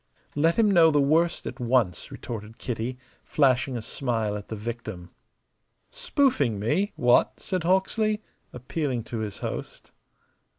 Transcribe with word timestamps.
"Let 0.35 0.55
him 0.55 0.71
know 0.71 0.89
the 0.89 0.99
worst 0.99 1.45
at 1.45 1.59
once," 1.59 2.09
retorted 2.11 2.57
Kitty, 2.57 2.97
flashing 3.23 3.77
a 3.77 3.83
smile 3.83 4.35
at 4.35 4.47
the 4.47 4.55
victim. 4.55 5.11
"Spoofing 5.91 6.57
me 6.57 6.91
what?" 6.95 7.39
said 7.39 7.61
Hawksley, 7.65 8.23
appealing 8.51 9.03
to 9.03 9.19
his 9.19 9.37
host. 9.45 9.91